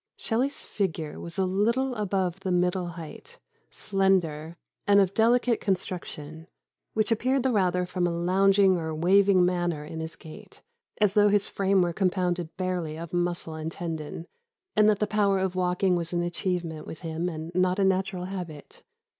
]"Shelley's 0.17 0.63
figure 0.63 1.19
was 1.19 1.37
a 1.37 1.45
little 1.45 1.93
above 1.93 2.39
the 2.39 2.51
middle 2.51 2.87
height, 2.87 3.37
slender, 3.69 4.57
and 4.87 4.99
of 4.99 5.13
delicate 5.13 5.61
construction, 5.61 6.47
which 6.95 7.11
appeared 7.11 7.43
the 7.43 7.51
rather 7.51 7.85
from 7.85 8.07
a 8.07 8.17
lounging 8.17 8.79
or 8.79 8.95
waving 8.95 9.45
manner 9.45 9.85
in 9.85 9.99
his 9.99 10.15
gait, 10.15 10.63
as 10.99 11.13
though 11.13 11.29
his 11.29 11.45
frame 11.45 11.83
was 11.83 11.93
compounded 11.93 12.57
barely 12.57 12.97
of 12.97 13.13
muscle 13.13 13.53
and 13.53 13.73
tendon; 13.73 14.25
and 14.75 14.89
that 14.89 14.97
the 14.97 15.05
power 15.05 15.37
of 15.37 15.53
walking 15.55 15.95
was 15.95 16.13
an 16.13 16.23
achievement 16.23 16.87
with 16.87 17.01
him 17.01 17.29
and 17.29 17.51
not 17.53 17.77
a 17.77 17.83
natural 17.85 18.25
habit. 18.25 18.81